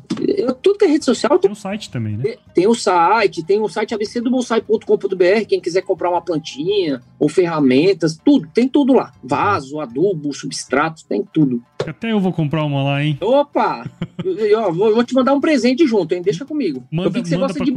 [0.62, 1.38] tudo que é rede social.
[1.40, 2.36] Tem o site também, né?
[2.54, 8.48] Tem o site, tem o site abcdobonsai.com.br, quem quiser comprar uma plantinha ou ferramentas, tudo,
[8.54, 9.12] tem tudo lá.
[9.24, 11.62] Vaso, adubo, substrato, tem tudo.
[11.88, 13.18] Até eu vou comprar uma lá, hein?
[13.22, 13.90] Opa!
[14.24, 16.22] eu, eu, vou, vou, te mandar um presente junto, hein?
[16.22, 16.84] Deixa comigo.
[16.92, 17.74] Manda, eu vi que você gosta de...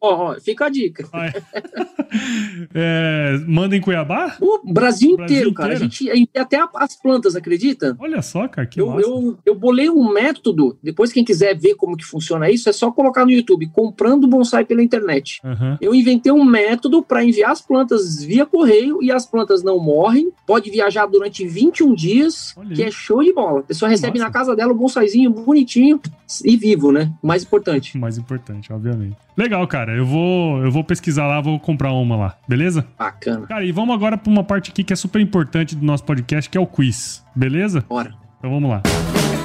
[0.00, 1.08] Ó, ó, fica a dica.
[1.12, 1.25] Ah,
[2.74, 4.36] é, manda em Cuiabá?
[4.40, 5.74] O Brasil, Brasil inteiro, cara.
[5.74, 7.96] A gente até as plantas, acredita?
[7.98, 10.78] Olha só, cara, que eu, eu, eu, bolei um método.
[10.82, 14.64] Depois, quem quiser ver como que funciona isso, é só colocar no YouTube, comprando bonsai
[14.64, 15.40] pela internet.
[15.44, 15.76] Uhum.
[15.80, 20.30] Eu inventei um método para enviar as plantas via correio e as plantas não morrem.
[20.46, 22.88] Pode viajar durante 21 dias, Olha que aí.
[22.88, 23.60] é show de bola.
[23.60, 24.28] A pessoa recebe Nossa.
[24.28, 26.00] na casa dela um bonsaizinho bonitinho
[26.44, 27.12] e vivo, né?
[27.22, 27.96] Mais importante.
[27.98, 29.16] Mais importante, obviamente.
[29.36, 29.94] Legal, cara.
[29.94, 32.86] Eu vou, eu vou pesquisar lá, vou comprar uma lá, beleza?
[32.98, 33.46] Bacana.
[33.46, 36.50] Cara, e vamos agora para uma parte aqui que é super importante do nosso podcast,
[36.50, 37.84] que é o quiz, beleza?
[37.88, 38.14] Bora.
[38.38, 38.82] Então vamos lá.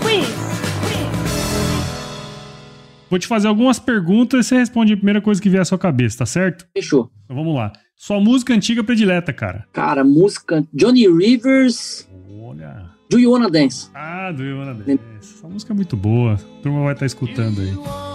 [0.02, 0.28] Quiz.
[3.10, 5.78] Vou te fazer algumas perguntas e você responde a primeira coisa que vier à sua
[5.78, 6.66] cabeça, tá certo?
[6.74, 7.12] Fechou.
[7.26, 7.72] Então vamos lá.
[7.96, 9.68] Sua música antiga predileta, cara.
[9.74, 12.10] Cara, música Johnny Rivers.
[12.42, 12.90] Olha.
[13.10, 13.90] Do You Wanna Dance.
[13.94, 15.00] Ah, Do You Wanna Dance.
[15.20, 16.36] Essa música é muito boa.
[16.36, 18.11] A turma vai estar escutando aí.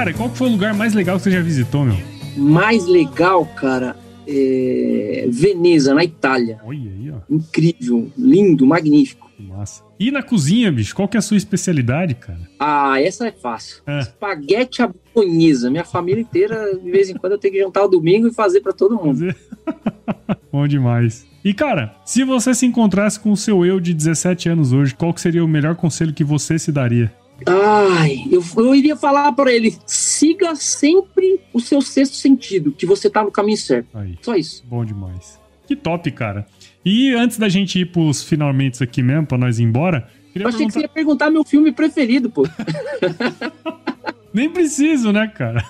[0.00, 1.96] Cara, qual foi o lugar mais legal que você já visitou, meu?
[2.34, 3.94] Mais legal, cara,
[4.26, 5.26] é...
[5.28, 6.58] Veneza, na Itália.
[6.64, 7.16] Olha aí, ó.
[7.28, 9.30] Incrível, lindo, magnífico.
[9.38, 9.82] Massa.
[9.98, 12.40] E na cozinha, bicho, qual que é a sua especialidade, cara?
[12.58, 13.82] Ah, essa é fácil.
[13.86, 13.98] É.
[13.98, 15.70] Espaguete à bolonhesa.
[15.70, 18.62] Minha família inteira, de vez em quando, eu tenho que jantar o domingo e fazer
[18.62, 19.34] para todo mundo.
[20.50, 21.26] Bom demais.
[21.44, 25.12] E cara, se você se encontrasse com o seu eu de 17 anos hoje, qual
[25.12, 27.12] que seria o melhor conselho que você se daria?
[27.46, 33.08] Ai, eu, eu iria falar para ele: siga sempre o seu sexto sentido, que você
[33.08, 33.88] tá no caminho certo.
[33.96, 34.18] Aí.
[34.20, 34.64] Só isso.
[34.66, 35.40] Bom demais.
[35.66, 36.46] Que top, cara.
[36.84, 40.08] E antes da gente ir pros finalmente aqui mesmo, pra nós ir embora.
[40.34, 40.66] Eu achei perguntar...
[40.66, 42.46] que você ia perguntar meu filme preferido, pô.
[44.32, 45.64] Nem preciso, né, cara?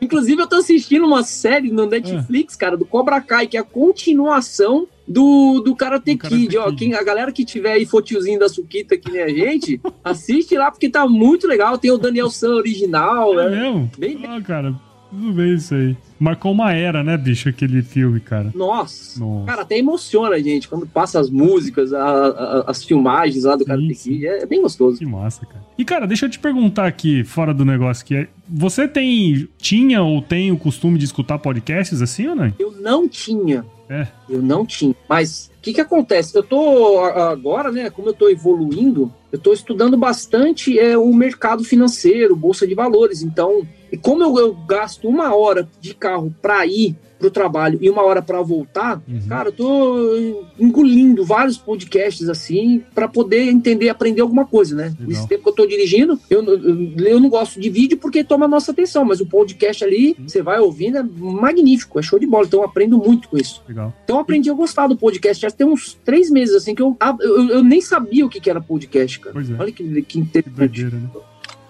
[0.00, 2.58] Inclusive, eu tô assistindo uma série no Netflix, é.
[2.58, 6.58] cara, do Cobra Kai, que é a continuação do, do Karate, do Karate Kid.
[6.58, 10.56] Ó, quem, a galera que tiver aí fotiozinho da Suquita, que nem a gente, assiste
[10.56, 11.78] lá, porque tá muito legal.
[11.78, 13.38] Tem o Daniel San original.
[13.40, 13.60] É né?
[13.62, 13.90] mesmo?
[13.98, 14.74] Bem, ah, cara,
[15.10, 15.96] tudo bem isso aí.
[16.20, 18.52] Marcou uma era, né, bicho, aquele filme, cara.
[18.54, 19.18] Nossa.
[19.18, 19.46] Nossa.
[19.46, 23.64] Cara, até emociona a gente quando passa as músicas, a, a, as filmagens lá do
[23.64, 24.26] Karate Kid.
[24.26, 24.98] É, é, bem gostoso.
[24.98, 25.64] Que massa, cara.
[25.78, 28.28] E, cara, deixa eu te perguntar aqui, fora do negócio, que é.
[28.48, 29.48] Você tem.
[29.58, 32.52] Tinha ou tem o costume de escutar podcasts assim ou não?
[32.58, 33.64] Eu não tinha.
[33.88, 34.06] É.
[34.28, 34.94] Eu não tinha.
[35.08, 36.36] Mas o que, que acontece?
[36.36, 37.90] Eu tô agora, né?
[37.90, 43.22] Como eu tô evoluindo, eu estou estudando bastante é, o mercado financeiro, bolsa de valores.
[43.22, 47.90] Então, e como eu, eu gasto uma hora de carro para ir pro trabalho e
[47.90, 49.20] uma hora para voltar, uhum.
[49.28, 54.84] cara, eu tô engolindo vários podcasts assim para poder entender, aprender alguma coisa, né?
[54.84, 55.06] Legal.
[55.08, 58.44] Nesse tempo que eu tô dirigindo, eu, eu, eu, não gosto de vídeo porque toma
[58.44, 60.28] a nossa atenção, mas o podcast ali, uhum.
[60.28, 62.46] você vai ouvindo, é magnífico, é show de bola.
[62.46, 63.62] Então eu aprendo muito com isso.
[63.68, 63.92] Legal.
[64.04, 65.42] Então eu aprendi a gostar do podcast.
[65.42, 68.60] Já tem uns três meses assim que eu, eu, eu nem sabia o que, era
[68.60, 69.38] podcast, cara.
[69.40, 69.60] É.
[69.60, 70.86] Olha que, que interessante.
[70.86, 71.08] Que né?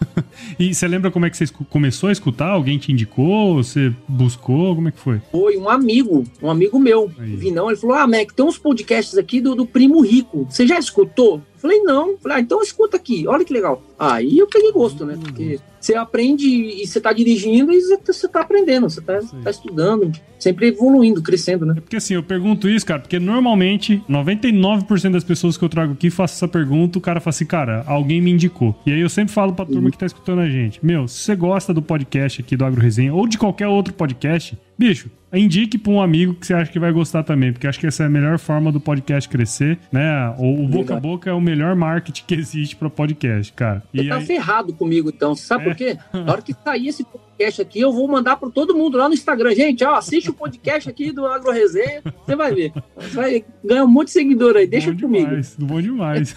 [0.58, 2.50] e você lembra como é que você começou a escutar?
[2.50, 3.56] Alguém te indicou?
[3.56, 4.74] Você buscou?
[4.74, 5.20] Como é que foi?
[5.30, 7.36] Foi um amigo, um amigo meu, Aí.
[7.36, 10.46] Vinão, ele falou: Ah, Mac, tem uns podcasts aqui do, do Primo Rico.
[10.48, 11.42] Você já escutou?
[11.58, 12.16] Falei, não.
[12.18, 13.82] Falei, ah, então escuta aqui, olha que legal.
[13.98, 15.18] Aí eu peguei gosto, né?
[15.20, 15.58] Porque
[15.88, 20.68] você aprende e você tá dirigindo e você tá aprendendo, você tá, tá, estudando, sempre
[20.68, 21.74] evoluindo, crescendo, né?
[21.78, 25.94] É porque assim, eu pergunto isso, cara, porque normalmente 99% das pessoas que eu trago
[25.94, 28.78] aqui faço essa pergunta, o cara fala assim, cara, alguém me indicou.
[28.84, 29.90] E aí eu sempre falo pra turma uhum.
[29.90, 33.14] que tá escutando a gente, meu, se você gosta do podcast aqui do Agro Resenha
[33.14, 36.92] ou de qualquer outro podcast, bicho, indique para um amigo que você acha que vai
[36.92, 40.34] gostar também, porque acho que essa é a melhor forma do podcast crescer, né?
[40.38, 43.82] O, o boca a boca é o melhor marketing que existe para podcast, cara.
[43.92, 44.26] E você tá aí...
[44.26, 45.66] ferrado comigo então, sabe é.
[45.66, 45.98] por quê?
[46.12, 49.14] Na hora que sair esse podcast aqui, eu vou mandar para todo mundo lá no
[49.14, 49.54] Instagram.
[49.54, 52.72] Gente, ó, assiste o podcast aqui do Agro Resenha, você vai ver.
[52.96, 55.26] Você vai ganhar um monte de seguidor aí, deixa bom comigo.
[55.26, 56.34] Demais, bom demais.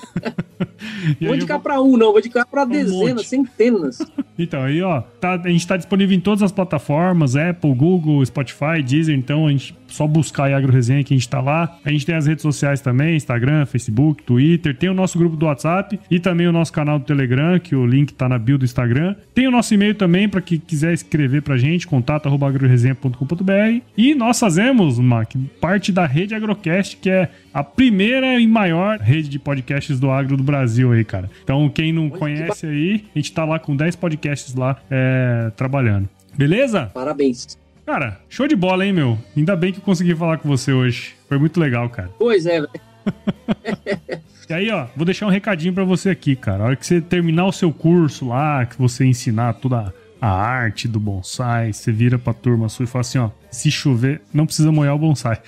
[1.21, 1.63] vou indicar vou...
[1.63, 3.27] para um, não, vou indicar para um dezenas, monte.
[3.27, 3.99] centenas.
[4.37, 8.81] Então, aí, ó, tá, a gente tá disponível em todas as plataformas, Apple, Google, Spotify,
[8.83, 11.77] Deezer, então a gente só buscar aí Agro Resenha que a gente tá lá.
[11.83, 15.45] A gente tem as redes sociais também, Instagram, Facebook, Twitter, tem o nosso grupo do
[15.45, 18.65] WhatsApp e também o nosso canal do Telegram, que o link tá na bio do
[18.65, 19.15] Instagram.
[19.33, 23.81] Tem o nosso e-mail também para quem quiser escrever pra gente, contato@agroresenha.com.br.
[23.97, 29.27] E nós fazemos, Mac, parte da rede Agrocast, que é a primeira e maior rede
[29.29, 31.29] de podcasts do agro do Brasil aí, cara.
[31.43, 36.07] Então, quem não conhece aí, a gente tá lá com 10 podcasts lá é, trabalhando.
[36.37, 36.89] Beleza?
[36.93, 37.60] Parabéns.
[37.91, 39.19] Cara, show de bola, hein, meu?
[39.35, 41.13] Ainda bem que eu consegui falar com você hoje.
[41.27, 42.09] Foi muito legal, cara.
[42.17, 42.69] Pois é, velho.
[44.49, 46.63] E aí, ó, vou deixar um recadinho para você aqui, cara.
[46.63, 50.89] A hora que você terminar o seu curso lá, que você ensinar toda a arte
[50.89, 54.69] do bonsai, você vira pra turma sua e fala assim, ó, se chover, não precisa
[54.69, 55.41] molhar o bonsai.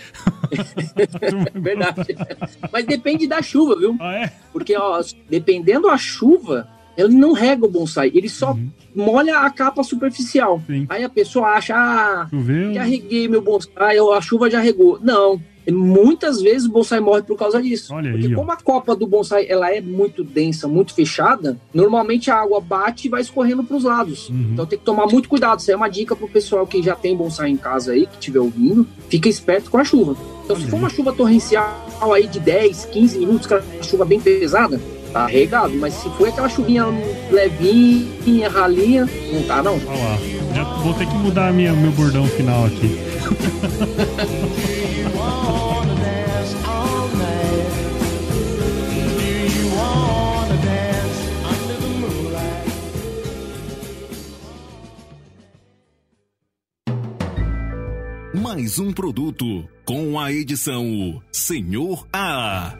[1.53, 2.15] Verdade.
[2.71, 3.97] Mas depende da chuva, viu?
[3.99, 4.31] Ah, é?
[4.53, 8.69] Porque, ó, dependendo da chuva, ele não rega o bonsai, ele só uhum.
[8.95, 10.61] molha a capa superficial.
[10.67, 10.85] Sim.
[10.89, 12.73] Aí a pessoa acha, ah, Choveu.
[12.73, 14.99] já reguei meu bonsai, a chuva já regou.
[15.01, 17.93] Não, muitas vezes o bonsai morre por causa disso.
[17.93, 22.29] Olha Porque aí, como a copa do bonsai ela é muito densa, muito fechada, normalmente
[22.29, 24.29] a água bate e vai escorrendo para os lados.
[24.29, 24.49] Uhum.
[24.53, 25.59] Então tem que tomar muito cuidado.
[25.59, 28.39] Isso é uma dica pro pessoal que já tem bonsai em casa aí, que estiver
[28.39, 28.87] ouvindo.
[29.09, 30.15] Fica esperto com a chuva.
[30.43, 34.79] Então se for uma chuva torrencial aí de 10, 15 minutos, aquela chuva bem pesada,
[35.13, 35.73] tá regado.
[35.75, 36.85] Mas se for aquela chuvinha
[37.31, 39.75] levinha, ralinha, não tá não.
[39.75, 40.17] Olha lá.
[40.53, 42.97] Já vou ter que mudar minha, meu bordão final aqui.
[58.33, 62.75] Mais um produto com a edição Senhor A.